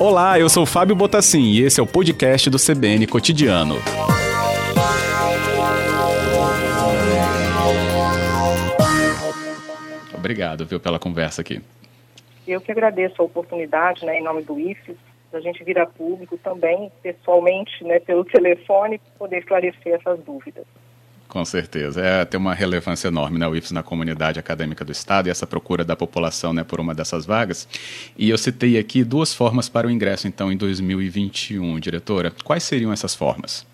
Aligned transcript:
Olá, 0.00 0.40
eu 0.40 0.48
sou 0.48 0.66
Fábio 0.66 0.96
Botassin 0.96 1.42
e 1.42 1.62
esse 1.62 1.78
é 1.78 1.82
o 1.82 1.86
podcast 1.86 2.50
do 2.50 2.56
CBN 2.56 3.06
Cotidiano. 3.06 3.76
Obrigado, 10.12 10.66
viu, 10.66 10.80
pela 10.80 10.98
conversa 10.98 11.42
aqui. 11.42 11.62
Eu 12.46 12.60
que 12.60 12.72
agradeço 12.72 13.22
a 13.22 13.24
oportunidade, 13.24 14.04
né, 14.04 14.18
em 14.18 14.24
nome 14.24 14.42
do 14.42 14.58
IFES, 14.58 14.96
da 15.30 15.40
gente 15.40 15.62
vir 15.62 15.78
a 15.78 15.86
público 15.86 16.36
também, 16.38 16.90
pessoalmente, 17.02 17.84
né, 17.84 18.00
pelo 18.00 18.24
telefone, 18.26 19.00
poder 19.18 19.38
esclarecer 19.38 19.94
essas 19.94 20.18
dúvidas. 20.24 20.64
Com 21.30 21.44
certeza. 21.44 22.04
É, 22.04 22.24
tem 22.24 22.40
uma 22.40 22.52
relevância 22.52 23.06
enorme, 23.06 23.38
né, 23.38 23.46
o 23.46 23.54
IFES 23.54 23.70
na 23.70 23.84
comunidade 23.84 24.40
acadêmica 24.40 24.84
do 24.84 24.90
Estado 24.90 25.28
e 25.28 25.30
essa 25.30 25.46
procura 25.46 25.84
da 25.84 25.94
população 25.94 26.52
né, 26.52 26.64
por 26.64 26.80
uma 26.80 26.92
dessas 26.92 27.24
vagas. 27.24 27.68
E 28.18 28.28
eu 28.28 28.36
citei 28.36 28.76
aqui 28.76 29.04
duas 29.04 29.32
formas 29.32 29.68
para 29.68 29.86
o 29.86 29.90
ingresso, 29.90 30.26
então, 30.26 30.50
em 30.50 30.56
2021. 30.56 31.78
Diretora, 31.78 32.32
quais 32.44 32.64
seriam 32.64 32.92
essas 32.92 33.14
formas? 33.14 33.64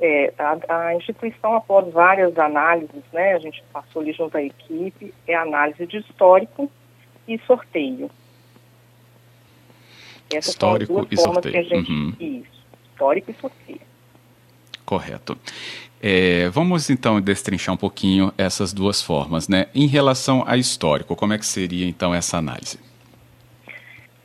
É, 0.00 0.34
a, 0.36 0.88
a, 0.88 0.96
instituição, 0.96 1.54
após 1.54 1.92
várias 1.92 2.36
análises, 2.36 3.04
né, 3.12 3.34
a 3.34 3.38
gente 3.38 3.62
passou 3.72 4.02
ali 4.02 4.12
junto 4.12 4.36
à 4.36 4.42
equipe, 4.42 5.14
é 5.28 5.36
análise 5.36 5.86
de 5.86 5.98
histórico 5.98 6.68
e 7.28 7.38
sorteio. 7.46 8.10
Essas 10.34 10.54
histórico 10.54 11.06
e 11.08 11.16
sorteio. 11.16 11.64
Gente, 11.64 11.92
uhum. 11.92 12.12
Isso, 12.18 12.66
histórico 12.92 13.30
e 13.30 13.34
sorteio. 13.34 13.89
Correto. 14.90 15.38
É, 16.02 16.48
vamos 16.48 16.90
então 16.90 17.20
destrinchar 17.20 17.72
um 17.72 17.78
pouquinho 17.78 18.32
essas 18.36 18.72
duas 18.72 19.00
formas, 19.00 19.48
né? 19.48 19.66
Em 19.72 19.86
relação 19.86 20.42
a 20.48 20.56
histórico, 20.56 21.14
como 21.14 21.32
é 21.32 21.38
que 21.38 21.46
seria 21.46 21.88
então 21.88 22.12
essa 22.12 22.38
análise? 22.38 22.76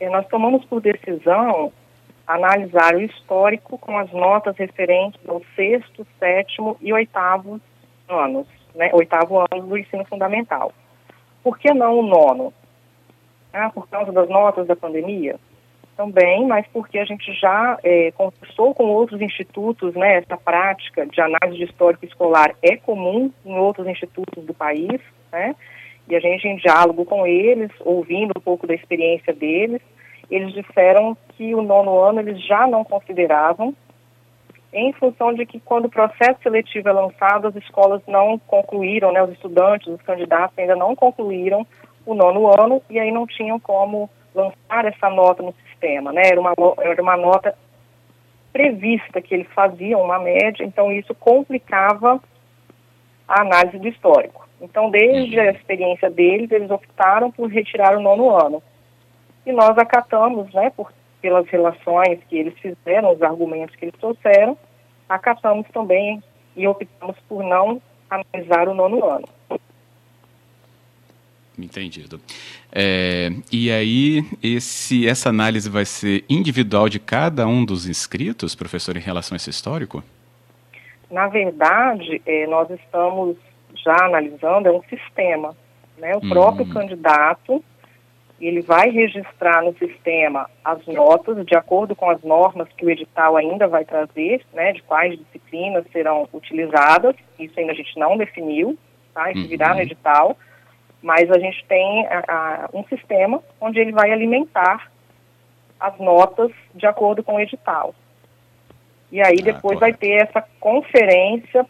É, 0.00 0.10
nós 0.10 0.26
tomamos 0.26 0.64
por 0.64 0.80
decisão 0.80 1.72
analisar 2.26 2.96
o 2.96 3.00
histórico 3.00 3.78
com 3.78 3.96
as 3.96 4.10
notas 4.10 4.56
referentes 4.56 5.20
ao 5.28 5.40
sexto, 5.54 6.04
sétimo 6.18 6.76
e 6.80 6.92
oitavo 6.92 7.60
anos, 8.08 8.48
né? 8.74 8.90
Oitavo 8.92 9.38
ano 9.38 9.68
do 9.68 9.78
ensino 9.78 10.04
fundamental. 10.06 10.72
Por 11.44 11.56
que 11.56 11.72
não 11.72 12.00
o 12.00 12.02
nono? 12.02 12.52
Ah, 13.52 13.70
por 13.70 13.88
causa 13.88 14.10
das 14.10 14.28
notas 14.28 14.66
da 14.66 14.74
pandemia? 14.74 15.38
Também, 15.96 16.46
mas 16.46 16.66
porque 16.72 16.98
a 16.98 17.04
gente 17.04 17.32
já 17.32 17.78
é, 17.82 18.12
conversou 18.12 18.74
com 18.74 18.84
outros 18.84 19.20
institutos, 19.20 19.94
né, 19.94 20.18
essa 20.18 20.36
prática 20.36 21.06
de 21.06 21.20
análise 21.20 21.56
de 21.56 21.64
histórico 21.64 22.04
escolar 22.04 22.54
é 22.62 22.76
comum 22.76 23.32
em 23.44 23.56
outros 23.56 23.86
institutos 23.86 24.44
do 24.44 24.52
país, 24.52 25.00
né, 25.32 25.56
e 26.08 26.14
a 26.14 26.20
gente 26.20 26.46
em 26.46 26.56
diálogo 26.56 27.04
com 27.04 27.26
eles, 27.26 27.70
ouvindo 27.80 28.32
um 28.36 28.40
pouco 28.40 28.66
da 28.66 28.74
experiência 28.74 29.32
deles, 29.32 29.80
eles 30.30 30.52
disseram 30.52 31.16
que 31.30 31.54
o 31.54 31.62
nono 31.62 31.98
ano 31.98 32.20
eles 32.20 32.44
já 32.44 32.66
não 32.66 32.84
consideravam, 32.84 33.74
em 34.72 34.92
função 34.92 35.32
de 35.32 35.46
que 35.46 35.58
quando 35.58 35.86
o 35.86 35.90
processo 35.90 36.38
seletivo 36.42 36.88
é 36.88 36.92
lançado, 36.92 37.48
as 37.48 37.56
escolas 37.56 38.02
não 38.06 38.38
concluíram, 38.38 39.10
né, 39.10 39.22
os 39.22 39.32
estudantes, 39.32 39.86
os 39.88 40.02
candidatos 40.02 40.58
ainda 40.58 40.76
não 40.76 40.94
concluíram 40.94 41.66
o 42.04 42.14
nono 42.14 42.46
ano 42.48 42.82
e 42.90 42.98
aí 42.98 43.10
não 43.10 43.26
tinham 43.26 43.58
como 43.58 44.10
lançar 44.34 44.84
essa 44.84 45.08
nota 45.08 45.42
no 45.42 45.54
sistema, 45.76 46.12
né? 46.12 46.22
Era 46.24 46.40
uma, 46.40 46.54
era 46.78 47.02
uma 47.02 47.16
nota 47.16 47.54
prevista 48.52 49.20
que 49.20 49.34
eles 49.34 49.46
faziam 49.54 50.02
uma 50.02 50.18
média, 50.18 50.64
então 50.64 50.90
isso 50.90 51.14
complicava 51.14 52.20
a 53.28 53.42
análise 53.42 53.78
do 53.78 53.88
histórico. 53.88 54.48
Então, 54.60 54.90
desde 54.90 55.38
a 55.38 55.50
experiência 55.50 56.10
deles, 56.10 56.50
eles 56.50 56.70
optaram 56.70 57.30
por 57.30 57.48
retirar 57.48 57.96
o 57.96 58.00
nono 58.00 58.30
ano. 58.30 58.62
E 59.44 59.52
nós 59.52 59.76
acatamos, 59.76 60.52
né, 60.54 60.70
por, 60.74 60.90
pelas 61.20 61.46
relações 61.48 62.18
que 62.28 62.38
eles 62.38 62.58
fizeram, 62.58 63.12
os 63.12 63.22
argumentos 63.22 63.76
que 63.76 63.84
eles 63.84 64.00
trouxeram, 64.00 64.56
acatamos 65.08 65.66
também 65.72 66.22
e 66.56 66.66
optamos 66.66 67.16
por 67.28 67.42
não 67.42 67.80
analisar 68.08 68.68
o 68.68 68.74
nono 68.74 69.04
ano. 69.04 69.28
Entendido. 71.58 72.20
É, 72.70 73.30
e 73.50 73.70
aí, 73.70 74.22
esse, 74.42 75.08
essa 75.08 75.30
análise 75.30 75.70
vai 75.70 75.86
ser 75.86 76.22
individual 76.28 76.86
de 76.86 77.00
cada 77.00 77.46
um 77.46 77.64
dos 77.64 77.88
inscritos, 77.88 78.54
professor, 78.54 78.94
em 78.94 79.00
relação 79.00 79.34
a 79.34 79.36
esse 79.36 79.48
histórico? 79.48 80.04
Na 81.10 81.28
verdade, 81.28 82.20
é, 82.26 82.46
nós 82.46 82.68
estamos 82.70 83.36
já 83.74 84.04
analisando, 84.04 84.68
é 84.68 84.72
um 84.72 84.82
sistema. 84.82 85.56
Né? 85.96 86.14
O 86.16 86.28
próprio 86.28 86.66
hum. 86.66 86.70
candidato, 86.70 87.64
ele 88.38 88.60
vai 88.60 88.90
registrar 88.90 89.62
no 89.62 89.74
sistema 89.78 90.50
as 90.62 90.84
notas, 90.86 91.42
de 91.46 91.56
acordo 91.56 91.96
com 91.96 92.10
as 92.10 92.22
normas 92.22 92.68
que 92.76 92.84
o 92.84 92.90
edital 92.90 93.34
ainda 93.36 93.66
vai 93.66 93.86
trazer, 93.86 94.42
né, 94.52 94.74
de 94.74 94.82
quais 94.82 95.18
disciplinas 95.18 95.86
serão 95.90 96.28
utilizadas, 96.34 97.16
isso 97.38 97.58
ainda 97.58 97.72
a 97.72 97.74
gente 97.74 97.98
não 97.98 98.18
definiu, 98.18 98.76
tá? 99.14 99.30
isso 99.30 99.48
virá 99.48 99.70
no 99.70 99.76
uhum. 99.76 99.80
edital 99.80 100.36
mas 101.06 101.30
a 101.30 101.38
gente 101.38 101.64
tem 101.66 102.04
a, 102.08 102.24
a, 102.26 102.68
um 102.74 102.82
sistema 102.88 103.40
onde 103.60 103.78
ele 103.78 103.92
vai 103.92 104.10
alimentar 104.10 104.90
as 105.78 105.96
notas 106.00 106.50
de 106.74 106.84
acordo 106.84 107.22
com 107.22 107.36
o 107.36 107.40
edital. 107.40 107.94
E 109.12 109.20
aí 109.20 109.36
ah, 109.38 109.44
depois 109.44 109.78
vai 109.78 109.94
ter 109.94 110.20
essa 110.24 110.42
conferência 110.58 111.64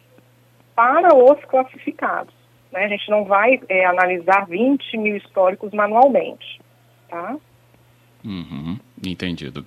para 0.74 1.14
os 1.14 1.38
classificados. 1.44 2.32
Né? 2.72 2.86
A 2.86 2.88
gente 2.88 3.10
não 3.10 3.26
vai 3.26 3.60
é, 3.69 3.84
analisar 3.84 4.47
20 4.47 4.97
mil 4.97 5.16
históricos 5.19 5.70
manualmente, 5.70 6.58
tá? 7.06 7.36
Uhum, 8.24 8.78
entendido. 9.06 9.66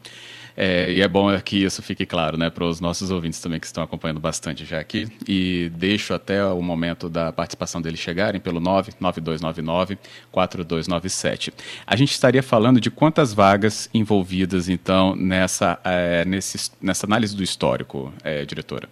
É, 0.62 0.92
e 0.92 1.02
é 1.02 1.08
bom 1.08 1.30
que 1.40 1.64
isso 1.64 1.82
fique 1.82 2.06
claro 2.06 2.36
né, 2.36 2.50
para 2.50 2.66
os 2.66 2.82
nossos 2.82 3.12
ouvintes 3.12 3.42
também 3.42 3.62
que 3.62 3.66
estão 3.66 3.82
acompanhando 3.82 4.20
bastante 4.20 4.66
já 4.66 4.78
aqui. 4.78 5.08
E 5.26 5.72
deixo 5.74 6.14
até 6.14 6.44
o 6.44 6.62
momento 6.62 7.08
da 7.08 7.32
participação 7.32 7.82
deles 7.82 7.98
chegarem 7.98 8.42
pelo 8.42 8.60
99299-4297. 8.60 11.54
A 11.88 11.96
gente 11.96 12.12
estaria 12.12 12.44
falando 12.44 12.82
de 12.82 12.92
quantas 12.92 13.34
vagas 13.34 13.90
envolvidas, 13.94 14.68
então, 14.68 15.16
nessa, 15.16 15.80
é, 15.82 16.26
nesse, 16.26 16.70
nessa 16.82 17.08
análise 17.08 17.34
do 17.34 17.42
histórico, 17.42 18.12
é, 18.22 18.44
diretora? 18.44 18.90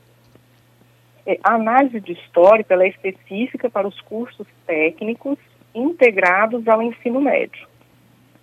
É, 1.26 1.38
a 1.44 1.56
análise 1.56 2.00
de 2.00 2.14
histórico 2.14 2.72
é 2.72 2.88
específica 2.88 3.70
para 3.70 3.86
os 3.86 4.00
cursos 4.00 4.48
técnicos 4.66 5.38
integrados 5.76 6.66
ao 6.66 6.82
ensino 6.82 7.20
médio. 7.20 7.68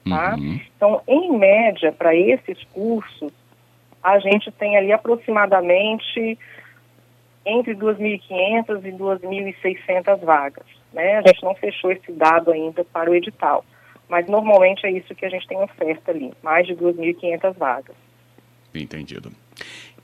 Tá? 0.08 0.36
Uhum. 0.36 0.60
Então, 0.76 1.02
em 1.08 1.36
média, 1.36 1.92
para 1.92 2.14
esses 2.14 2.62
cursos, 2.72 3.32
a 4.02 4.18
gente 4.18 4.50
tem 4.52 4.76
ali 4.76 4.92
aproximadamente 4.92 6.38
entre 7.46 7.74
2.500 7.74 8.84
e 8.84 8.92
2.600 8.92 10.20
vagas. 10.20 10.66
Né? 10.92 11.18
A 11.18 11.22
gente 11.22 11.42
não 11.42 11.54
fechou 11.54 11.90
esse 11.90 12.12
dado 12.12 12.50
ainda 12.50 12.84
para 12.84 13.10
o 13.10 13.14
edital, 13.14 13.64
mas 14.08 14.26
normalmente 14.26 14.86
é 14.86 14.90
isso 14.90 15.14
que 15.14 15.24
a 15.24 15.30
gente 15.30 15.46
tem 15.46 15.60
oferta 15.60 16.10
ali, 16.10 16.32
mais 16.42 16.66
de 16.66 16.74
2.500 16.74 17.54
vagas. 17.56 17.96
Entendido. 18.74 19.32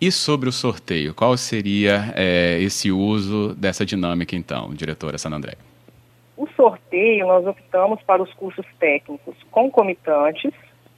E 0.01 0.11
sobre 0.11 0.49
o 0.49 0.53
sorteio, 0.53 1.13
qual 1.13 1.37
seria 1.37 2.13
é, 2.17 2.59
esse 2.61 2.91
uso 2.91 3.55
dessa 3.55 3.85
dinâmica, 3.85 4.35
então, 4.35 4.73
diretora 4.73 5.19
Sanandré? 5.19 5.55
O 6.41 6.49
sorteio, 6.57 7.27
nós 7.27 7.47
optamos 7.47 8.03
para 8.05 8.23
os 8.23 8.33
cursos 8.33 8.65
técnicos 8.79 9.37
concomitantes, 9.51 10.51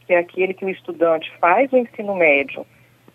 que 0.06 0.14
é 0.14 0.18
aquele 0.18 0.54
que 0.54 0.64
o 0.64 0.68
estudante 0.68 1.32
faz 1.40 1.72
o 1.72 1.76
ensino 1.76 2.14
médio 2.14 2.64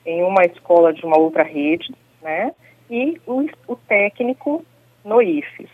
em 0.05 0.21
uma 0.23 0.43
escola 0.43 0.91
de 0.91 1.05
uma 1.05 1.17
outra 1.17 1.41
rede, 1.41 1.95
né? 2.21 2.53
E 2.91 3.17
o, 3.25 3.47
o 3.65 3.77
técnico 3.77 4.65
no 5.05 5.21
IFES. 5.21 5.69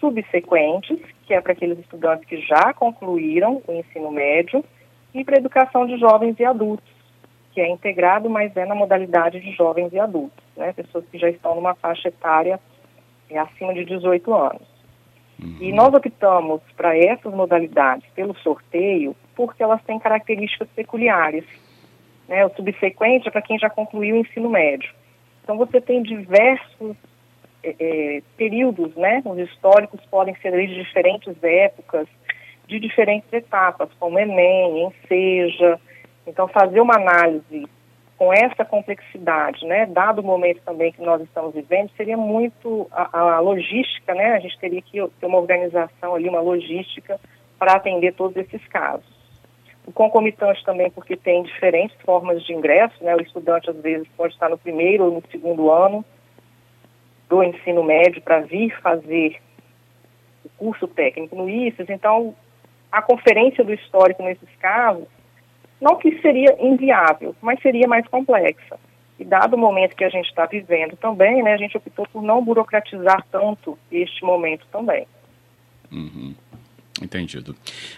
Subsequentes, 0.00 0.98
que 1.26 1.34
é 1.34 1.40
para 1.42 1.52
aqueles 1.52 1.78
estudantes 1.80 2.26
que 2.26 2.40
já 2.40 2.72
concluíram 2.72 3.60
o 3.68 3.72
ensino 3.72 4.10
médio, 4.10 4.64
e 5.12 5.22
para 5.22 5.36
a 5.36 5.40
educação 5.40 5.86
de 5.86 5.98
jovens 5.98 6.40
e 6.40 6.46
adultos, 6.46 6.94
que 7.52 7.60
é 7.60 7.68
integrado, 7.68 8.30
mas 8.30 8.56
é 8.56 8.64
na 8.64 8.74
modalidade 8.74 9.38
de 9.38 9.52
jovens 9.52 9.92
e 9.92 10.00
adultos, 10.00 10.42
né? 10.56 10.72
Pessoas 10.72 11.04
que 11.12 11.18
já 11.18 11.28
estão 11.28 11.54
numa 11.54 11.74
faixa 11.74 12.08
etária 12.08 12.58
é, 13.28 13.38
acima 13.38 13.74
de 13.74 13.84
18 13.84 14.32
anos. 14.32 14.71
Uhum. 15.42 15.56
E 15.60 15.72
nós 15.72 15.92
optamos 15.92 16.60
para 16.76 16.96
essas 16.96 17.32
modalidades 17.34 18.08
pelo 18.14 18.34
sorteio 18.38 19.16
porque 19.34 19.62
elas 19.62 19.82
têm 19.82 19.98
características 19.98 20.68
peculiares. 20.74 21.44
Né? 22.28 22.44
O 22.46 22.54
subsequente 22.54 23.28
é 23.28 23.30
para 23.30 23.42
quem 23.42 23.58
já 23.58 23.68
concluiu 23.68 24.16
o 24.16 24.18
ensino 24.18 24.48
médio. 24.48 24.90
Então 25.42 25.56
você 25.56 25.80
tem 25.80 26.02
diversos 26.02 26.96
é, 27.64 28.22
períodos, 28.36 28.94
né? 28.94 29.22
Os 29.24 29.38
históricos 29.38 30.00
podem 30.10 30.34
ser 30.36 30.52
de 30.52 30.74
diferentes 30.74 31.34
épocas, 31.42 32.06
de 32.68 32.78
diferentes 32.78 33.32
etapas, 33.32 33.88
como 33.98 34.18
Enem, 34.18 34.86
Enseja. 34.86 35.80
Então 36.26 36.46
fazer 36.46 36.80
uma 36.80 36.96
análise 36.96 37.66
com 38.22 38.32
essa 38.32 38.64
complexidade, 38.64 39.66
né, 39.66 39.84
dado 39.84 40.20
o 40.20 40.24
momento 40.24 40.60
também 40.64 40.92
que 40.92 41.02
nós 41.02 41.20
estamos 41.22 41.52
vivendo, 41.52 41.90
seria 41.96 42.16
muito 42.16 42.86
a, 42.92 43.18
a, 43.18 43.40
logística, 43.40 44.14
né, 44.14 44.34
a 44.34 44.38
gente 44.38 44.56
teria 44.60 44.80
que 44.80 45.04
ter 45.18 45.26
uma 45.26 45.38
organização 45.38 46.14
ali, 46.14 46.28
uma 46.28 46.40
logística 46.40 47.18
para 47.58 47.72
atender 47.72 48.14
todos 48.14 48.36
esses 48.36 48.64
casos. 48.68 49.04
O 49.84 49.90
concomitante 49.90 50.64
também 50.64 50.88
porque 50.88 51.16
tem 51.16 51.42
diferentes 51.42 52.00
formas 52.02 52.44
de 52.44 52.52
ingresso, 52.52 52.94
né? 53.02 53.16
O 53.16 53.20
estudante 53.20 53.68
às 53.68 53.76
vezes 53.78 54.06
pode 54.16 54.34
estar 54.34 54.48
no 54.48 54.56
primeiro 54.56 55.06
ou 55.06 55.10
no 55.14 55.22
segundo 55.28 55.72
ano 55.72 56.04
do 57.28 57.42
ensino 57.42 57.82
médio 57.82 58.22
para 58.22 58.38
vir 58.42 58.70
fazer 58.80 59.36
o 60.44 60.48
curso 60.50 60.86
técnico 60.86 61.34
no 61.34 61.50
IFES, 61.50 61.90
então 61.90 62.36
a 62.92 63.02
conferência 63.02 63.64
do 63.64 63.74
histórico 63.74 64.22
nesses 64.22 64.48
casos, 64.60 65.08
não 65.82 65.96
que 65.96 66.16
seria 66.20 66.56
inviável, 66.60 67.34
mas 67.42 67.60
seria 67.60 67.88
mais 67.88 68.06
complexa. 68.06 68.78
E 69.18 69.24
dado 69.24 69.54
o 69.54 69.58
momento 69.58 69.96
que 69.96 70.04
a 70.04 70.08
gente 70.08 70.28
está 70.28 70.46
vivendo 70.46 70.96
também, 70.96 71.42
né, 71.42 71.54
a 71.54 71.56
gente 71.56 71.76
optou 71.76 72.06
por 72.12 72.22
não 72.22 72.42
burocratizar 72.42 73.26
tanto 73.32 73.76
este 73.90 74.24
momento 74.24 74.64
também. 74.70 75.08
Uhum. 75.90 76.34
Entendido. 77.02 77.54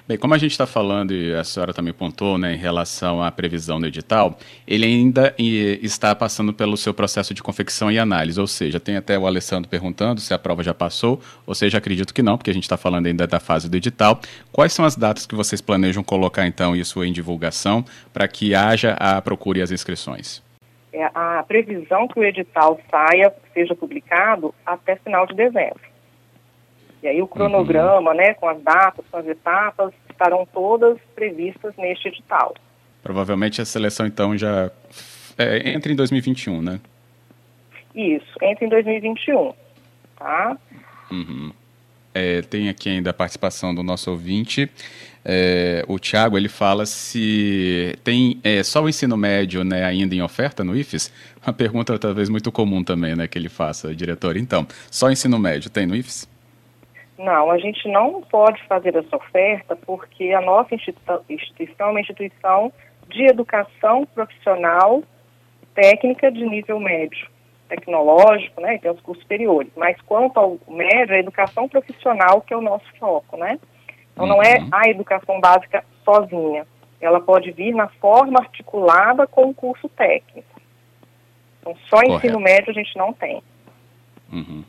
Bem, 0.09 0.17
como 0.17 0.35
a 0.35 0.39
gente 0.39 0.53
está 0.53 0.67
falando, 0.67 1.13
e 1.13 1.35
a 1.35 1.45
senhora 1.45 1.73
também 1.73 1.93
pontou, 1.93 2.39
né, 2.39 2.55
em 2.55 2.57
relação 2.57 3.23
à 3.23 3.31
previsão 3.31 3.79
do 3.79 3.87
edital, 3.87 4.39
ele 4.67 4.87
ainda 4.87 5.35
está 5.39 6.15
passando 6.15 6.53
pelo 6.53 6.77
seu 6.77 6.95
processo 6.95 7.35
de 7.35 7.43
confecção 7.43 7.91
e 7.91 7.99
análise, 7.99 8.41
ou 8.41 8.47
seja, 8.47 8.81
tem 8.81 8.97
até 8.97 9.19
o 9.19 9.27
Alessandro 9.27 9.69
perguntando 9.69 10.21
se 10.21 10.33
a 10.33 10.39
prova 10.39 10.63
já 10.63 10.73
passou, 10.73 11.21
ou 11.47 11.55
seja, 11.55 11.79
acredito 11.79 12.15
que 12.15 12.23
não, 12.23 12.37
porque 12.37 12.51
a 12.51 12.55
gente 12.55 12.65
está 12.65 12.77
falando 12.77 13.07
ainda 13.07 13.27
da 13.27 13.39
fase 13.39 13.69
do 13.69 13.77
edital. 13.77 14.21
Quais 14.51 14.73
são 14.73 14.85
as 14.85 14.97
datas 14.97 15.27
que 15.27 15.35
vocês 15.35 15.61
planejam 15.61 16.03
colocar, 16.03 16.47
então, 16.47 16.75
isso 16.75 17.05
em 17.05 17.13
divulgação, 17.13 17.85
para 18.13 18.27
que 18.27 18.55
haja 18.55 18.93
a 18.93 19.21
procura 19.21 19.59
e 19.59 19.63
as 19.63 19.71
inscrições? 19.71 20.43
É 20.93 21.11
a 21.15 21.45
previsão 21.47 22.07
que 22.07 22.21
o 22.21 22.25
edital 22.25 22.81
saia, 22.91 23.33
seja 23.53 23.75
publicado, 23.75 24.55
até 24.65 24.97
final 24.97 25.27
de 25.27 25.35
dezembro. 25.35 25.94
E 27.05 27.09
aí 27.09 27.21
o 27.21 27.29
cronograma, 27.29 28.13
uhum. 28.13 28.17
né, 28.17 28.33
com 28.33 28.49
as 28.49 28.59
datas, 28.63 29.05
com 29.11 29.19
as 29.19 29.27
etapas, 29.27 29.93
estarão 30.09 30.49
todas 30.51 30.97
previstas 31.15 31.75
neste 31.77 32.09
edital. 32.09 32.55
Provavelmente 33.03 33.61
a 33.61 33.65
seleção, 33.67 34.07
então, 34.07 34.39
já 34.39 34.71
é, 35.37 35.69
entra 35.69 35.93
em 35.93 35.97
2021, 35.97 36.63
né? 36.63 36.81
Isso, 37.95 38.33
entra 38.41 38.65
em 38.65 38.69
2021, 38.71 39.53
tá? 40.17 40.57
Uhum. 41.11 41.53
É, 42.15 42.41
tem 42.41 42.71
aqui 42.71 42.89
ainda 42.89 43.11
a 43.11 43.15
participação 43.15 43.75
do 43.75 43.83
nosso 43.83 44.11
ouvinte. 44.11 44.71
É, 45.23 45.85
o 45.87 45.99
Tiago, 45.99 46.39
ele 46.39 46.49
fala 46.49 46.87
se 46.87 47.99
tem 48.03 48.41
é, 48.43 48.63
só 48.63 48.83
o 48.83 48.89
ensino 48.89 49.15
médio 49.15 49.63
né, 49.63 49.85
ainda 49.85 50.15
em 50.15 50.23
oferta 50.23 50.65
no 50.65 50.75
IFES. 50.75 51.13
Uma 51.47 51.53
pergunta 51.53 51.99
talvez 51.99 52.31
muito 52.31 52.51
comum 52.51 52.83
também, 52.83 53.15
né, 53.15 53.29
que 53.29 53.37
ele 53.37 53.51
faça, 53.51 53.95
diretor. 53.95 54.39
Então, 54.39 54.67
só 54.91 55.11
ensino 55.11 55.39
médio 55.39 55.69
tem 55.69 55.85
no 55.85 55.95
IFES? 55.95 56.33
Não, 57.19 57.51
a 57.51 57.59
gente 57.59 57.89
não 57.89 58.23
pode 58.23 58.63
fazer 58.67 58.97
essa 58.97 59.17
oferta 59.17 59.77
porque 59.77 60.33
a 60.33 60.41
nossa 60.41 60.75
instituição 60.75 61.89
é 61.89 61.91
uma 61.91 62.01
instituição 62.01 62.73
de 63.09 63.25
educação 63.25 64.05
profissional 64.07 65.03
técnica 65.75 66.31
de 66.31 66.45
nível 66.45 66.81
médio, 66.81 67.29
tecnológico, 67.69 68.61
né, 68.61 68.77
e 68.77 68.79
tem 68.79 68.91
os 68.91 69.01
cursos 69.01 69.23
superiores. 69.23 69.71
Mas 69.77 70.01
quanto 70.03 70.39
ao 70.39 70.59
médio, 70.69 71.15
é 71.15 71.17
a 71.17 71.21
educação 71.21 71.69
profissional 71.69 72.41
que 72.41 72.53
é 72.53 72.57
o 72.57 72.63
nosso 72.63 72.87
foco, 72.99 73.37
né? 73.37 73.59
Então 74.13 74.27
não 74.27 74.43
é 74.43 74.59
uhum. 74.59 74.69
a 74.73 74.89
educação 74.89 75.41
básica 75.41 75.85
sozinha. 76.05 76.67
Ela 77.01 77.21
pode 77.21 77.51
vir 77.51 77.75
na 77.75 77.89
forma 77.89 78.39
articulada 78.39 79.27
com 79.27 79.49
o 79.49 79.55
curso 79.55 79.89
técnico. 79.89 80.61
Então 81.61 81.77
só 81.89 81.97
Correto. 81.97 82.15
ensino 82.15 82.41
médio 82.41 82.71
a 82.71 82.75
gente 82.75 82.97
não 82.97 83.13
tem. 83.13 83.43
Uhum. 84.33 84.65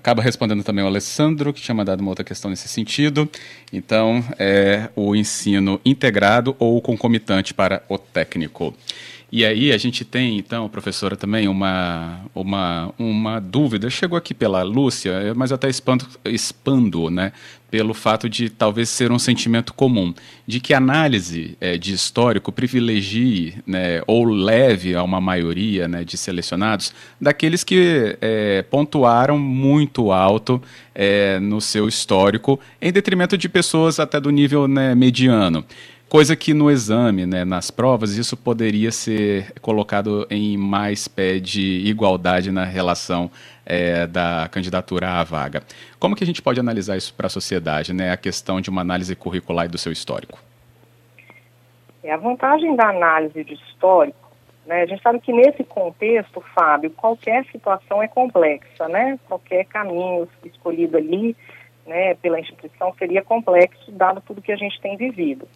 Acaba 0.00 0.22
respondendo 0.22 0.64
também 0.64 0.82
o 0.82 0.86
Alessandro, 0.86 1.52
que 1.52 1.60
tinha 1.60 1.74
mandado 1.74 2.00
uma 2.00 2.10
outra 2.10 2.24
questão 2.24 2.50
nesse 2.50 2.66
sentido. 2.68 3.28
Então, 3.70 4.24
é 4.38 4.88
o 4.96 5.14
ensino 5.14 5.78
integrado 5.84 6.56
ou 6.58 6.80
concomitante 6.80 7.52
para 7.52 7.82
o 7.86 7.98
técnico. 7.98 8.74
E 9.32 9.44
aí 9.44 9.70
a 9.70 9.78
gente 9.78 10.04
tem, 10.04 10.38
então, 10.38 10.68
professora, 10.68 11.16
também 11.16 11.46
uma, 11.46 12.20
uma, 12.34 12.92
uma 12.98 13.40
dúvida. 13.40 13.88
Chegou 13.88 14.18
aqui 14.18 14.34
pela 14.34 14.62
Lúcia, 14.64 15.32
mas 15.36 15.52
eu 15.52 15.54
até 15.54 15.68
expando, 15.68 16.04
expando 16.24 17.08
né, 17.08 17.32
pelo 17.70 17.94
fato 17.94 18.28
de 18.28 18.50
talvez 18.50 18.88
ser 18.88 19.12
um 19.12 19.18
sentimento 19.20 19.72
comum, 19.72 20.12
de 20.48 20.58
que 20.58 20.74
análise 20.74 21.56
é, 21.60 21.78
de 21.78 21.92
histórico 21.92 22.50
privilegie 22.50 23.54
né, 23.64 24.02
ou 24.04 24.24
leve 24.24 24.96
a 24.96 25.02
uma 25.04 25.20
maioria 25.20 25.86
né, 25.86 26.02
de 26.02 26.16
selecionados 26.16 26.92
daqueles 27.20 27.62
que 27.62 28.16
é, 28.20 28.62
pontuaram 28.62 29.38
muito 29.38 30.10
alto 30.10 30.60
é, 30.92 31.38
no 31.38 31.60
seu 31.60 31.86
histórico, 31.86 32.58
em 32.82 32.90
detrimento 32.90 33.38
de 33.38 33.48
pessoas 33.48 34.00
até 34.00 34.20
do 34.20 34.30
nível 34.30 34.66
né, 34.66 34.92
mediano. 34.92 35.64
Coisa 36.10 36.34
que 36.34 36.52
no 36.52 36.68
exame, 36.68 37.24
né, 37.24 37.44
nas 37.44 37.70
provas, 37.70 38.16
isso 38.16 38.36
poderia 38.36 38.90
ser 38.90 39.52
colocado 39.60 40.26
em 40.28 40.56
mais 40.56 41.06
pé 41.06 41.38
de 41.38 41.86
igualdade 41.86 42.50
na 42.50 42.64
relação 42.64 43.30
é, 43.64 44.08
da 44.08 44.48
candidatura 44.50 45.20
à 45.20 45.22
vaga. 45.22 45.62
Como 46.00 46.16
que 46.16 46.24
a 46.24 46.26
gente 46.26 46.42
pode 46.42 46.58
analisar 46.58 46.96
isso 46.96 47.14
para 47.14 47.28
a 47.28 47.30
sociedade, 47.30 47.92
né, 47.92 48.10
a 48.10 48.16
questão 48.16 48.60
de 48.60 48.68
uma 48.70 48.80
análise 48.80 49.14
curricular 49.14 49.66
e 49.66 49.68
do 49.68 49.78
seu 49.78 49.92
histórico? 49.92 50.36
É, 52.02 52.12
a 52.12 52.16
vantagem 52.16 52.74
da 52.74 52.88
análise 52.88 53.44
de 53.44 53.54
histórico, 53.54 54.32
né, 54.66 54.82
a 54.82 54.86
gente 54.86 55.00
sabe 55.04 55.20
que 55.20 55.32
nesse 55.32 55.62
contexto, 55.62 56.42
Fábio, 56.52 56.90
qualquer 56.90 57.46
situação 57.52 58.02
é 58.02 58.08
complexa, 58.08 58.88
né, 58.88 59.16
qualquer 59.28 59.64
caminho 59.66 60.26
escolhido 60.44 60.96
ali, 60.96 61.36
né, 61.86 62.14
pela 62.14 62.40
instituição 62.40 62.92
seria 62.98 63.22
complexo, 63.22 63.92
dado 63.92 64.20
tudo 64.26 64.42
que 64.42 64.50
a 64.50 64.56
gente 64.56 64.80
tem 64.80 64.96
vivido. 64.96 65.46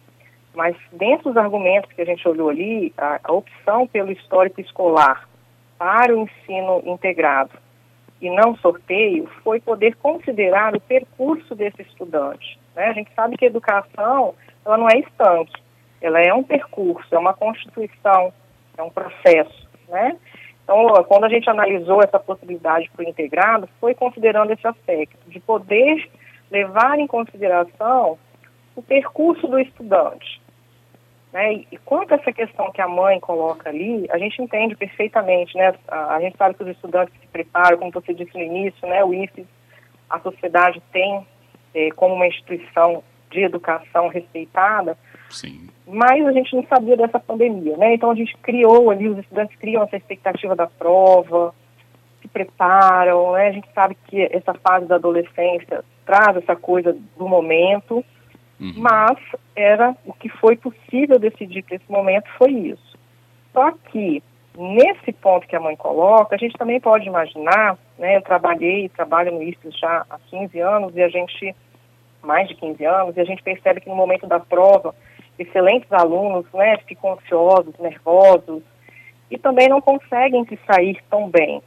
Mas 0.55 0.75
dentro 0.91 1.29
dos 1.29 1.37
argumentos 1.37 1.91
que 1.91 2.01
a 2.01 2.05
gente 2.05 2.27
olhou 2.27 2.49
ali, 2.49 2.93
a, 2.97 3.19
a 3.23 3.33
opção 3.33 3.87
pelo 3.87 4.11
histórico 4.11 4.61
escolar 4.61 5.27
para 5.77 6.15
o 6.15 6.21
ensino 6.21 6.81
integrado 6.85 7.51
e 8.21 8.29
não 8.29 8.55
sorteio 8.57 9.29
foi 9.43 9.59
poder 9.59 9.95
considerar 9.97 10.75
o 10.75 10.81
percurso 10.81 11.53
desse 11.53 11.81
estudante. 11.81 12.57
Né? 12.75 12.85
A 12.85 12.93
gente 12.93 13.11
sabe 13.13 13.37
que 13.37 13.45
a 13.45 13.49
educação 13.49 14.33
ela 14.65 14.77
não 14.77 14.87
é 14.89 14.99
estanque, 14.99 15.61
ela 16.01 16.19
é 16.19 16.33
um 16.33 16.43
percurso, 16.43 17.13
é 17.13 17.19
uma 17.19 17.33
constituição, 17.33 18.33
é 18.77 18.81
um 18.81 18.89
processo. 18.89 19.67
Né? 19.87 20.17
Então, 20.63 20.87
quando 21.07 21.25
a 21.25 21.29
gente 21.29 21.49
analisou 21.49 22.01
essa 22.01 22.19
possibilidade 22.19 22.89
para 22.89 23.05
o 23.05 23.07
integrado, 23.07 23.69
foi 23.79 23.93
considerando 23.93 24.51
esse 24.51 24.65
aspecto 24.65 25.17
de 25.29 25.39
poder 25.39 26.09
levar 26.49 26.97
em 26.97 27.07
consideração 27.07 28.17
o 28.75 28.81
percurso 28.81 29.47
do 29.47 29.59
estudante. 29.59 30.41
Né? 31.35 31.65
E 31.69 31.77
quanto 31.83 32.13
a 32.13 32.15
essa 32.15 32.31
questão 32.31 32.71
que 32.71 32.79
a 32.79 32.87
mãe 32.87 33.19
coloca 33.19 33.69
ali, 33.69 34.07
a 34.09 34.17
gente 34.17 34.41
entende 34.41 34.73
perfeitamente, 34.73 35.53
né? 35.57 35.75
A, 35.85 36.15
a 36.15 36.21
gente 36.21 36.37
sabe 36.37 36.55
que 36.55 36.63
os 36.63 36.69
estudantes 36.69 37.13
se 37.19 37.27
preparam, 37.27 37.77
como 37.77 37.91
você 37.91 38.13
disse 38.13 38.33
no 38.33 38.41
início, 38.41 38.87
né? 38.87 39.03
O 39.03 39.13
IFES, 39.13 39.45
a 40.09 40.17
sociedade 40.21 40.81
tem 40.93 41.27
é, 41.73 41.89
como 41.91 42.15
uma 42.15 42.25
instituição 42.25 43.03
de 43.29 43.41
educação 43.41 44.07
respeitada, 44.07 44.97
Sim. 45.29 45.67
mas 45.85 46.25
a 46.25 46.31
gente 46.31 46.55
não 46.55 46.65
sabia 46.67 46.95
dessa 46.95 47.19
pandemia, 47.19 47.75
né? 47.75 47.95
Então 47.95 48.11
a 48.11 48.15
gente 48.15 48.33
criou 48.37 48.89
ali, 48.89 49.09
os 49.09 49.17
estudantes 49.17 49.57
criam 49.57 49.83
essa 49.83 49.97
expectativa 49.97 50.55
da 50.55 50.67
prova, 50.67 51.53
se 52.21 52.29
preparam, 52.29 53.33
né? 53.33 53.49
A 53.49 53.51
gente 53.51 53.67
sabe 53.75 53.97
que 54.07 54.21
essa 54.31 54.53
fase 54.53 54.85
da 54.85 54.95
adolescência 54.95 55.83
traz 56.05 56.37
essa 56.37 56.55
coisa 56.55 56.95
do 57.17 57.27
momento, 57.27 58.05
Uhum. 58.59 58.73
Mas 58.77 59.17
era 59.55 59.95
o 60.05 60.13
que 60.13 60.29
foi 60.29 60.55
possível 60.55 61.19
decidir 61.19 61.63
para 61.63 61.75
esse 61.75 61.91
momento 61.91 62.29
foi 62.37 62.51
isso. 62.51 62.97
Só 63.53 63.71
que 63.91 64.23
nesse 64.57 65.11
ponto 65.11 65.47
que 65.47 65.55
a 65.55 65.59
mãe 65.59 65.75
coloca, 65.75 66.35
a 66.35 66.37
gente 66.37 66.57
também 66.57 66.79
pode 66.79 67.05
imaginar, 67.05 67.77
né? 67.97 68.17
Eu 68.17 68.21
trabalhei, 68.21 68.89
trabalho 68.89 69.33
no 69.33 69.43
IFES 69.43 69.77
já 69.77 70.05
há 70.09 70.17
15 70.29 70.59
anos 70.59 70.95
e 70.95 71.01
a 71.01 71.09
gente 71.09 71.55
mais 72.23 72.47
de 72.47 72.55
15 72.55 72.83
anos 72.85 73.15
e 73.15 73.21
a 73.21 73.25
gente 73.25 73.43
percebe 73.43 73.81
que 73.81 73.89
no 73.89 73.95
momento 73.95 74.25
da 74.25 74.39
prova, 74.39 74.95
excelentes 75.37 75.91
alunos, 75.91 76.45
né, 76.53 76.77
ficam 76.87 77.13
ansiosos, 77.13 77.77
nervosos 77.79 78.63
e 79.29 79.37
também 79.37 79.69
não 79.69 79.79
conseguem 79.79 80.45
se 80.45 80.57
sair 80.65 80.97
tão 81.09 81.29
bem 81.29 81.61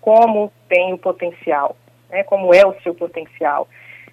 como 0.00 0.52
tem 0.68 0.92
o 0.92 0.98
potencial, 0.98 1.76
né, 2.08 2.22
como 2.22 2.54
é 2.54 2.64
o 2.64 2.80
seu 2.82 2.94
potencial. 2.94 3.66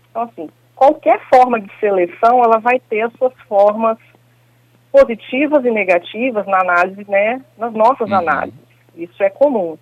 Então, 0.09 0.23
assim, 0.23 0.49
qualquer 0.75 1.19
forma 1.33 1.59
de 1.59 1.71
seleção, 1.79 2.43
ela 2.43 2.59
vai 2.59 2.79
ter 2.79 3.01
as 3.01 3.13
suas 3.13 3.33
formas 3.47 3.97
positivas 4.91 5.63
e 5.65 5.71
negativas 5.71 6.45
na 6.45 6.59
análise, 6.59 7.05
né, 7.09 7.41
nas 7.57 7.73
nossas 7.73 8.09
uhum. 8.09 8.15
análises. 8.15 8.59
Isso 8.95 9.21
é 9.23 9.29
comum. 9.29 9.77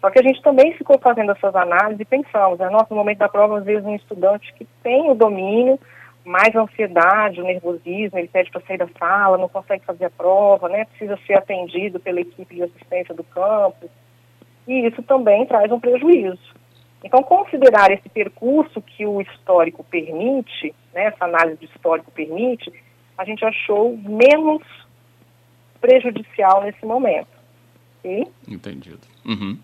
Só 0.00 0.10
que 0.10 0.18
a 0.18 0.22
gente 0.22 0.42
também 0.42 0.72
ficou 0.74 0.98
fazendo 0.98 1.32
essas 1.32 1.54
análises 1.54 2.00
e 2.00 2.04
pensamos, 2.04 2.58
né, 2.58 2.68
nosso 2.68 2.88
no 2.90 2.96
momento 2.96 3.18
da 3.18 3.28
prova, 3.28 3.58
às 3.58 3.64
vezes 3.64 3.84
um 3.84 3.94
estudante 3.94 4.52
que 4.54 4.66
tem 4.82 5.10
o 5.10 5.14
domínio, 5.14 5.78
mais 6.24 6.54
ansiedade, 6.54 7.40
o 7.40 7.44
nervosismo, 7.44 8.18
ele 8.18 8.28
pede 8.28 8.50
para 8.50 8.60
sair 8.60 8.78
da 8.78 8.88
sala, 8.98 9.38
não 9.38 9.48
consegue 9.48 9.84
fazer 9.84 10.04
a 10.04 10.10
prova, 10.10 10.68
né, 10.68 10.84
precisa 10.84 11.18
ser 11.26 11.34
atendido 11.34 11.98
pela 11.98 12.20
equipe 12.20 12.54
de 12.54 12.62
assistência 12.62 13.14
do 13.14 13.24
campus. 13.24 13.90
E 14.66 14.86
isso 14.86 15.02
também 15.02 15.44
traz 15.46 15.70
um 15.72 15.80
prejuízo. 15.80 16.61
Então, 17.04 17.22
considerar 17.22 17.90
esse 17.90 18.08
percurso 18.08 18.80
que 18.80 19.04
o 19.04 19.20
histórico 19.20 19.84
permite, 19.84 20.74
né, 20.94 21.06
essa 21.06 21.24
análise 21.24 21.56
do 21.56 21.64
histórico 21.64 22.10
permite, 22.10 22.72
a 23.18 23.24
gente 23.24 23.44
achou 23.44 23.96
menos 23.96 24.62
prejudicial 25.80 26.62
nesse 26.62 26.84
momento. 26.86 27.28
Okay? 27.98 28.26
Entendido. 28.48 29.00
Uhum. 29.24 29.58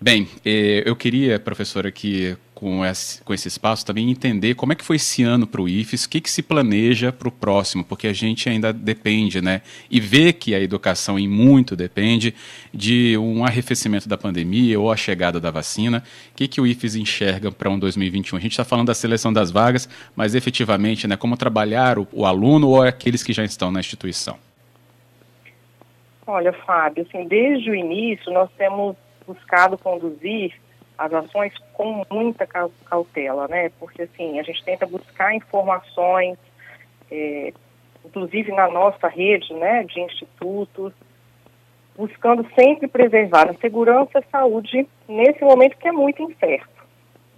Bem, 0.00 0.28
eh, 0.44 0.82
eu 0.84 0.94
queria, 0.94 1.40
professora, 1.40 1.90
que 1.90 2.36
com 2.56 2.82
esse, 2.86 3.22
com 3.22 3.34
esse 3.34 3.48
espaço 3.48 3.84
também 3.84 4.10
entender 4.10 4.54
como 4.54 4.72
é 4.72 4.74
que 4.74 4.82
foi 4.82 4.96
esse 4.96 5.22
ano 5.22 5.46
para 5.46 5.60
o 5.60 5.68
IFES, 5.68 6.04
o 6.04 6.08
que, 6.08 6.22
que 6.22 6.30
se 6.30 6.42
planeja 6.42 7.12
para 7.12 7.28
o 7.28 7.30
próximo, 7.30 7.84
porque 7.84 8.06
a 8.08 8.14
gente 8.14 8.48
ainda 8.48 8.72
depende, 8.72 9.42
né? 9.42 9.60
E 9.90 10.00
vê 10.00 10.32
que 10.32 10.54
a 10.54 10.58
educação 10.58 11.18
em 11.18 11.28
muito 11.28 11.76
depende 11.76 12.34
de 12.72 13.14
um 13.18 13.44
arrefecimento 13.44 14.08
da 14.08 14.16
pandemia 14.16 14.80
ou 14.80 14.90
a 14.90 14.96
chegada 14.96 15.38
da 15.38 15.50
vacina. 15.50 16.02
O 16.32 16.34
que, 16.34 16.48
que 16.48 16.58
o 16.58 16.66
IFES 16.66 16.96
enxerga 16.96 17.52
para 17.52 17.68
um 17.68 17.78
2021? 17.78 18.38
A 18.38 18.40
gente 18.40 18.52
está 18.52 18.64
falando 18.64 18.86
da 18.86 18.94
seleção 18.94 19.30
das 19.30 19.50
vagas, 19.50 19.86
mas 20.16 20.34
efetivamente, 20.34 21.06
né, 21.06 21.14
como 21.14 21.36
trabalhar 21.36 21.98
o, 21.98 22.08
o 22.10 22.24
aluno 22.24 22.68
ou 22.68 22.82
aqueles 22.82 23.22
que 23.22 23.34
já 23.34 23.44
estão 23.44 23.70
na 23.70 23.80
instituição? 23.80 24.38
Olha, 26.26 26.54
Fábio, 26.54 27.06
assim, 27.06 27.28
desde 27.28 27.70
o 27.70 27.74
início 27.74 28.32
nós 28.32 28.48
temos 28.56 28.96
buscado 29.26 29.76
conduzir 29.76 30.54
as 30.98 31.12
ações 31.12 31.52
com 31.74 32.02
muita 32.10 32.46
cautela, 32.46 33.46
né? 33.48 33.70
Porque 33.78 34.02
assim, 34.02 34.38
a 34.38 34.42
gente 34.42 34.64
tenta 34.64 34.86
buscar 34.86 35.34
informações, 35.34 36.38
é, 37.10 37.52
inclusive 38.04 38.52
na 38.52 38.68
nossa 38.68 39.08
rede, 39.08 39.52
né, 39.54 39.84
de 39.84 40.00
institutos, 40.00 40.92
buscando 41.96 42.46
sempre 42.54 42.88
preservar 42.88 43.50
a 43.50 43.54
segurança 43.54 44.10
e 44.14 44.18
a 44.18 44.30
saúde 44.30 44.88
nesse 45.08 45.42
momento 45.42 45.76
que 45.76 45.88
é 45.88 45.92
muito 45.92 46.22
incerto. 46.22 46.84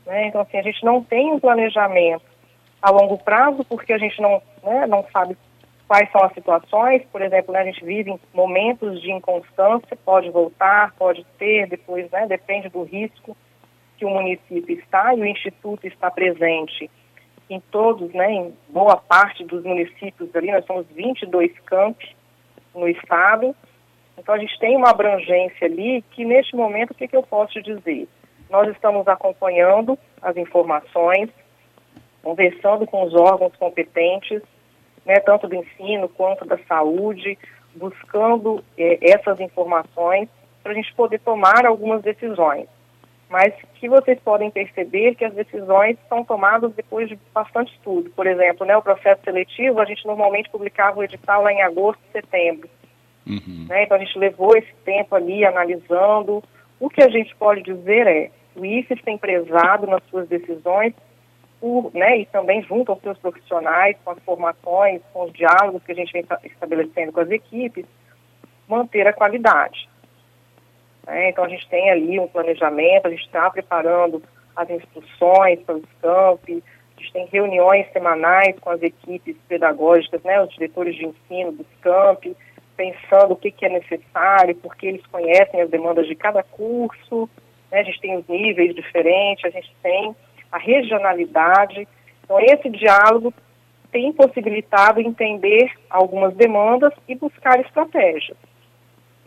Né? 0.07 0.27
Então, 0.27 0.41
assim, 0.41 0.59
a 0.59 0.63
gente 0.63 0.85
não 0.85 1.03
tem 1.03 1.33
um 1.33 1.41
planejamento 1.41 2.25
a 2.81 2.91
longo 2.91 3.19
prazo, 3.19 3.65
porque 3.65 3.93
a 3.93 3.99
gente 3.99 4.21
não, 4.21 4.43
né, 4.63 4.87
não 4.87 5.05
sabe 5.13 5.37
quais 5.87 6.11
são 6.13 6.23
as 6.23 6.33
situações, 6.35 7.03
por 7.11 7.23
exemplo, 7.23 7.53
né, 7.53 7.61
a 7.61 7.65
gente 7.65 7.85
vive 7.85 8.11
em 8.11 8.21
momentos 8.33 9.01
de 9.01 9.11
inconstância, 9.11 9.97
pode 10.05 10.31
voltar, 10.31 10.95
pode 10.97 11.25
ter, 11.39 11.67
depois, 11.69 12.11
né, 12.11 12.27
depende 12.27 12.69
do 12.69 12.83
risco 12.83 13.37
que 13.99 14.05
o 14.05 14.11
município 14.11 14.79
está 14.79 15.15
e 15.15 15.21
o 15.21 15.27
Instituto 15.27 15.87
está 15.87 16.11
presente 16.11 16.89
em 17.51 17.61
todos, 17.61 18.13
né, 18.13 18.31
em 18.31 18.55
boa 18.69 18.97
parte 18.97 19.45
dos 19.45 19.65
municípios 19.65 20.35
ali, 20.37 20.53
nós 20.53 20.65
somos 20.67 20.87
22 20.95 21.51
campi 21.61 22.15
no 22.75 22.87
estado, 22.89 23.55
então 24.17 24.35
a 24.35 24.39
gente 24.39 24.59
tem 24.59 24.77
uma 24.77 24.91
abrangência 24.91 25.67
ali 25.67 26.03
que 26.11 26.25
neste 26.25 26.55
momento, 26.55 26.91
o 26.91 26.95
que, 26.95 27.09
que 27.09 27.17
eu 27.17 27.23
posso 27.23 27.61
dizer? 27.63 28.07
Nós 28.51 28.69
estamos 28.69 29.09
acompanhando 29.09 29.99
as 30.21 30.37
informações, 30.37 31.31
conversando 32.23 32.87
com 32.87 33.05
os 33.05 33.15
órgãos 33.15 33.57
competentes, 33.57 34.43
né, 35.07 35.19
tanto 35.21 35.49
do 35.49 35.55
ensino 35.55 36.09
quanto 36.09 36.45
da 36.45 36.59
saúde, 36.69 37.39
buscando 37.75 38.63
eh, 38.77 38.99
essas 39.01 39.41
informações 39.41 40.29
para 40.63 40.73
a 40.73 40.75
gente 40.75 40.93
poder 40.95 41.21
tomar 41.21 41.65
algumas 41.65 42.03
decisões. 42.03 42.69
Mas 43.29 43.53
que 43.75 43.89
vocês 43.89 44.19
podem 44.21 44.51
perceber 44.51 45.15
que 45.15 45.25
as 45.25 45.35
decisões 45.35 45.99
são 46.09 46.25
tomadas 46.25 46.73
depois 46.75 47.09
de 47.09 47.19
bastante 47.35 47.73
estudo. 47.75 48.11
Por 48.11 48.27
exemplo, 48.27 48.67
né, 48.67 48.77
o 48.77 48.83
processo 48.83 49.23
seletivo, 49.23 49.81
a 49.81 49.85
gente 49.85 50.07
normalmente 50.07 50.49
publicava 50.49 50.99
o 50.99 51.05
edital 51.05 51.43
lá 51.43 51.53
em 51.53 51.63
agosto, 51.63 52.01
setembro. 52.11 52.69
Uhum. 53.27 53.67
Né, 53.69 53.85
então 53.85 53.97
a 53.97 54.01
gente 54.01 54.19
levou 54.19 54.57
esse 54.57 54.73
tempo 54.85 55.15
ali 55.15 55.45
analisando. 55.45 56.43
O 56.81 56.89
que 56.89 57.03
a 57.03 57.09
gente 57.11 57.35
pode 57.37 57.63
dizer 57.63 58.07
é, 58.07 58.31
o 58.57 58.65
IFES 58.65 59.03
tem 59.03 59.19
prezado 59.19 59.87
nas 59.87 60.03
suas 60.05 60.27
decisões 60.27 60.95
por, 61.61 61.91
né, 61.93 62.21
e 62.21 62.27
também 62.27 62.63
junto 62.63 62.93
aos 62.93 63.01
seus 63.01 63.19
profissionais, 63.19 63.97
com 64.05 64.13
as 64.13 64.19
formações, 64.21 65.03
com 65.13 65.25
os 65.25 65.33
diálogos 65.33 65.83
que 65.83 65.93
a 65.93 65.95
gente 65.95 66.13
vem 66.13 66.25
estabelecendo 66.45 67.13
com 67.13 67.21
as 67.21 67.31
equipes, 67.31 67.85
manter 68.69 69.07
a 69.07 69.13
qualidade. 69.13 69.89
É, 71.09 71.31
então 71.31 71.43
a 71.43 71.49
gente 71.49 71.67
tem 71.69 71.91
ali 71.91 72.21
um 72.21 72.29
planejamento, 72.29 73.07
a 73.07 73.11
gente 73.11 73.25
está 73.25 73.49
preparando 73.51 74.23
as 74.55 74.69
instruções 74.69 75.59
para 75.61 75.77
os 75.77 75.85
campi, 76.03 76.63
a 76.97 77.01
gente 77.01 77.13
tem 77.13 77.27
reuniões 77.33 77.91
semanais 77.93 78.59
com 78.61 78.69
as 78.69 78.83
equipes 78.83 79.35
pedagógicas, 79.49 80.23
né, 80.23 80.43
os 80.43 80.51
diretores 80.51 80.95
de 80.95 81.07
ensino 81.07 81.53
dos 81.53 81.67
campi, 81.81 82.37
pensando 82.77 83.33
o 83.33 83.37
que, 83.37 83.51
que 83.51 83.65
é 83.65 83.71
necessário, 83.71 84.55
porque 84.57 84.87
eles 84.87 85.07
conhecem 85.07 85.63
as 85.63 85.71
demandas 85.71 86.07
de 86.07 86.15
cada 86.15 86.43
curso, 86.43 87.29
né, 87.73 87.81
a 87.81 87.85
gente 87.85 88.01
tem 88.01 88.17
os 88.19 88.29
níveis 88.29 88.75
diferentes, 88.75 89.47
a 89.47 89.51
gente 89.51 89.73
tem 89.83 90.15
a 90.53 90.59
regionalidade. 90.59 91.89
Então, 92.23 92.39
esse 92.41 92.69
diálogo 92.69 93.33
tem 93.91 94.13
possibilitado 94.13 95.01
entender 95.01 95.71
algumas 95.89 96.35
demandas 96.35 96.93
e 97.09 97.15
buscar 97.15 97.59
estratégias. 97.61 98.37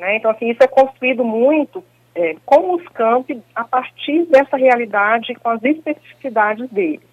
Né? 0.01 0.17
Então, 0.17 0.31
assim, 0.31 0.49
isso 0.49 0.63
é 0.63 0.67
construído 0.67 1.23
muito 1.23 1.83
é, 2.15 2.35
com 2.43 2.73
os 2.73 2.83
campi 2.87 3.39
a 3.53 3.63
partir 3.63 4.25
dessa 4.25 4.57
realidade, 4.57 5.35
com 5.35 5.49
as 5.49 5.63
especificidades 5.63 6.67
deles. 6.71 7.05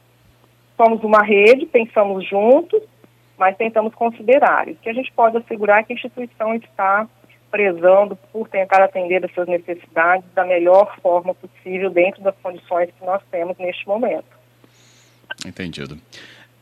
Somos 0.74 1.04
uma 1.04 1.22
rede, 1.22 1.66
pensamos 1.66 2.26
juntos, 2.26 2.80
mas 3.36 3.58
tentamos 3.58 3.94
considerar. 3.94 4.66
O 4.68 4.74
que 4.74 4.88
a 4.88 4.94
gente 4.94 5.12
pode 5.12 5.36
assegurar 5.36 5.80
é 5.80 5.82
que 5.82 5.92
a 5.92 5.96
instituição 5.96 6.54
está 6.54 7.06
prezando 7.50 8.16
por 8.32 8.48
tentar 8.48 8.82
atender 8.82 9.22
as 9.22 9.32
suas 9.34 9.48
necessidades 9.48 10.24
da 10.34 10.46
melhor 10.46 10.96
forma 11.02 11.34
possível 11.34 11.90
dentro 11.90 12.22
das 12.22 12.34
condições 12.42 12.88
que 12.98 13.04
nós 13.04 13.22
temos 13.30 13.56
neste 13.58 13.86
momento. 13.86 14.24
Entendido. 15.46 15.98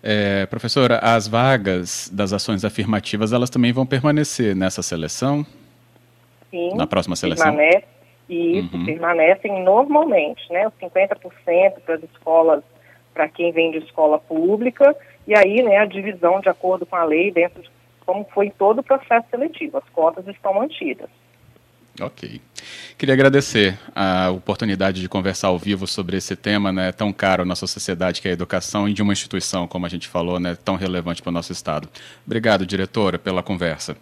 É, 0.02 0.44
professora, 0.46 0.98
as 0.98 1.28
vagas 1.28 2.10
das 2.12 2.32
ações 2.32 2.64
afirmativas, 2.64 3.32
elas 3.32 3.48
também 3.48 3.72
vão 3.72 3.86
permanecer 3.86 4.56
nessa 4.56 4.82
seleção? 4.82 5.46
Sim. 6.50 6.74
Na 6.74 6.86
próxima 6.86 7.16
seleção? 7.16 7.46
Permanece, 7.46 7.86
isso, 8.28 8.76
uhum. 8.76 8.84
permanecem 8.84 9.62
normalmente, 9.62 10.42
né? 10.50 10.66
Os 10.66 10.74
50% 10.74 11.80
para 11.84 11.94
as 11.94 12.02
escolas, 12.02 12.62
para 13.14 13.28
quem 13.28 13.52
vem 13.52 13.70
de 13.70 13.78
escola 13.78 14.18
pública, 14.18 14.96
e 15.26 15.34
aí, 15.34 15.62
né, 15.62 15.78
a 15.78 15.84
divisão 15.86 16.40
de 16.40 16.48
acordo 16.48 16.86
com 16.86 16.96
a 16.96 17.04
lei 17.04 17.32
dentro 17.32 17.62
de 17.62 17.70
como 18.04 18.24
foi 18.32 18.50
todo 18.50 18.78
o 18.78 18.82
processo 18.84 19.26
seletivo. 19.30 19.78
As 19.78 19.88
cotas 19.90 20.26
estão 20.28 20.54
mantidas. 20.54 21.10
Ok. 22.00 22.40
Queria 22.96 23.14
agradecer 23.14 23.78
a 23.94 24.30
oportunidade 24.30 25.00
de 25.00 25.08
conversar 25.08 25.48
ao 25.48 25.58
vivo 25.58 25.86
sobre 25.86 26.16
esse 26.16 26.36
tema 26.36 26.70
né, 26.70 26.92
tão 26.92 27.12
caro 27.12 27.42
à 27.42 27.44
nossa 27.44 27.66
sociedade, 27.66 28.20
que 28.20 28.28
é 28.28 28.30
a 28.30 28.34
educação, 28.34 28.88
e 28.88 28.92
de 28.92 29.02
uma 29.02 29.12
instituição, 29.12 29.66
como 29.66 29.86
a 29.86 29.88
gente 29.88 30.06
falou, 30.06 30.38
né, 30.38 30.56
tão 30.62 30.76
relevante 30.76 31.22
para 31.22 31.30
o 31.30 31.32
nosso 31.32 31.52
Estado. 31.52 31.88
Obrigado, 32.24 32.66
diretora, 32.66 33.18
pela 33.18 33.42
conversa. 33.42 33.96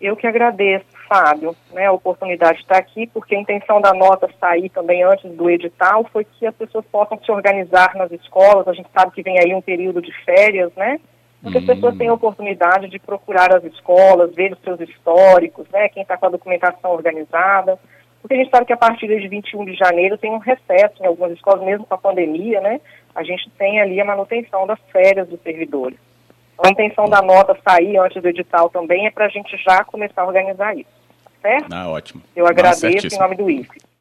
Eu 0.00 0.16
que 0.16 0.26
agradeço, 0.26 0.86
Fábio, 1.08 1.54
né, 1.72 1.86
a 1.86 1.92
oportunidade 1.92 2.58
de 2.58 2.62
estar 2.62 2.78
aqui, 2.78 3.06
porque 3.06 3.34
a 3.34 3.40
intenção 3.40 3.80
da 3.80 3.92
nota 3.92 4.28
sair 4.40 4.68
também 4.68 5.02
antes 5.02 5.30
do 5.32 5.50
edital 5.50 6.04
foi 6.12 6.24
que 6.24 6.46
as 6.46 6.54
pessoas 6.54 6.84
possam 6.86 7.18
se 7.18 7.30
organizar 7.30 7.94
nas 7.94 8.10
escolas. 8.12 8.66
A 8.68 8.72
gente 8.72 8.88
sabe 8.92 9.12
que 9.12 9.22
vem 9.22 9.38
aí 9.38 9.54
um 9.54 9.60
período 9.60 10.02
de 10.02 10.12
férias, 10.24 10.72
né? 10.76 11.00
porque 11.44 11.58
as 11.58 11.64
pessoas 11.64 11.96
têm 11.98 12.08
a 12.08 12.14
oportunidade 12.14 12.88
de 12.88 12.98
procurar 12.98 13.54
as 13.54 13.62
escolas, 13.64 14.34
ver 14.34 14.54
os 14.54 14.58
seus 14.60 14.80
históricos, 14.80 15.68
né, 15.70 15.90
quem 15.90 16.02
está 16.02 16.16
com 16.16 16.24
a 16.24 16.30
documentação 16.30 16.92
organizada, 16.92 17.78
porque 18.22 18.34
a 18.34 18.38
gente 18.38 18.50
sabe 18.50 18.64
que 18.64 18.72
a 18.72 18.78
partir 18.78 19.06
de 19.06 19.28
21 19.28 19.66
de 19.66 19.74
janeiro 19.74 20.16
tem 20.16 20.30
um 20.30 20.38
recesso 20.38 21.02
em 21.02 21.06
algumas 21.06 21.32
escolas, 21.32 21.62
mesmo 21.62 21.84
com 21.84 21.94
a 21.94 21.98
pandemia, 21.98 22.62
né, 22.62 22.80
a 23.14 23.22
gente 23.22 23.50
tem 23.58 23.78
ali 23.78 24.00
a 24.00 24.04
manutenção 24.06 24.66
das 24.66 24.80
férias 24.90 25.28
dos 25.28 25.40
servidores. 25.42 25.98
A 26.62 26.68
intenção 26.68 27.06
da 27.06 27.20
nota 27.20 27.56
sair 27.66 27.96
antes 27.98 28.22
do 28.22 28.28
edital 28.28 28.70
também 28.70 29.06
é 29.06 29.10
para 29.10 29.26
a 29.26 29.28
gente 29.28 29.56
já 29.58 29.84
começar 29.84 30.22
a 30.22 30.26
organizar 30.26 30.76
isso, 30.76 30.88
certo? 31.42 31.72
Ah, 31.72 31.88
ótimo. 31.88 32.22
Eu 32.34 32.46
agradeço 32.46 33.06
em 33.06 33.18
nome 33.18 33.36
do 33.36 33.50
IFE. 33.50 33.93